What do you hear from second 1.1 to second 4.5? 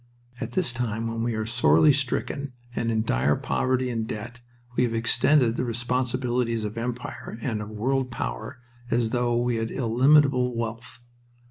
we are sorely stricken and in dire poverty and debt,